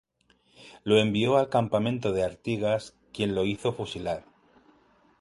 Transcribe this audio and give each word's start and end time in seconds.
Lo 0.83 0.97
envió 0.97 1.37
al 1.37 1.49
campamento 1.49 2.11
de 2.11 2.23
Artigas, 2.23 2.95
quien 3.13 3.35
lo 3.35 3.45
hizo 3.45 3.71
fusilar. 3.71 4.25